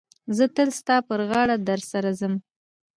[0.37, 2.33] زه تل ستا پر غاړه در سره ځم.